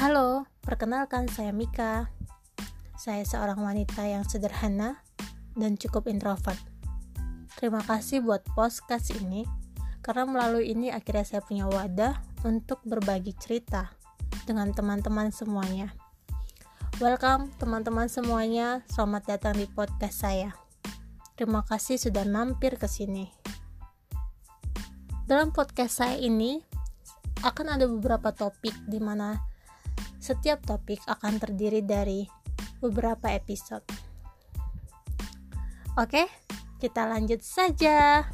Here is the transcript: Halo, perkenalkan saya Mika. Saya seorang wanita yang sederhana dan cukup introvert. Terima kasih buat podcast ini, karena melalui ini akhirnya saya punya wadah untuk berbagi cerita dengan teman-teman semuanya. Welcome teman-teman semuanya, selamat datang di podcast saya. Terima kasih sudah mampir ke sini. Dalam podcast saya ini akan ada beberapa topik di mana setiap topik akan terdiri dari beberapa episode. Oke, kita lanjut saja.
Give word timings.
Halo, 0.00 0.48
perkenalkan 0.64 1.28
saya 1.28 1.52
Mika. 1.52 2.08
Saya 2.96 3.20
seorang 3.20 3.60
wanita 3.60 4.00
yang 4.08 4.24
sederhana 4.24 5.04
dan 5.52 5.76
cukup 5.76 6.08
introvert. 6.08 6.56
Terima 7.60 7.84
kasih 7.84 8.24
buat 8.24 8.40
podcast 8.56 9.12
ini, 9.12 9.44
karena 10.00 10.24
melalui 10.24 10.72
ini 10.72 10.88
akhirnya 10.88 11.28
saya 11.28 11.44
punya 11.44 11.68
wadah 11.68 12.16
untuk 12.48 12.80
berbagi 12.88 13.36
cerita 13.36 13.92
dengan 14.48 14.72
teman-teman 14.72 15.36
semuanya. 15.36 15.92
Welcome 16.96 17.52
teman-teman 17.60 18.08
semuanya, 18.08 18.80
selamat 18.88 19.36
datang 19.36 19.60
di 19.60 19.68
podcast 19.68 20.24
saya. 20.24 20.56
Terima 21.36 21.60
kasih 21.60 22.00
sudah 22.00 22.24
mampir 22.24 22.80
ke 22.80 22.88
sini. 22.88 23.28
Dalam 25.28 25.52
podcast 25.52 26.00
saya 26.00 26.16
ini 26.16 26.56
akan 27.44 27.76
ada 27.76 27.84
beberapa 27.84 28.32
topik 28.32 28.72
di 28.88 28.96
mana 28.96 29.49
setiap 30.20 30.62
topik 30.62 31.00
akan 31.08 31.40
terdiri 31.40 31.80
dari 31.80 32.28
beberapa 32.78 33.32
episode. 33.32 33.82
Oke, 35.98 36.28
kita 36.78 37.08
lanjut 37.08 37.42
saja. 37.42 38.24